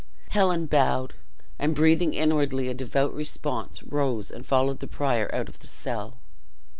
Helen 0.29 0.65
bowed, 0.65 1.13
and 1.59 1.75
breathing 1.75 2.15
inwardly 2.15 2.67
a 2.69 2.73
devout 2.73 3.13
response, 3.13 3.83
rose 3.83 4.31
and 4.31 4.43
followed 4.43 4.79
the 4.79 4.87
prior 4.87 5.29
out 5.31 5.47
of 5.47 5.59
the 5.59 5.67
cell. 5.67 6.17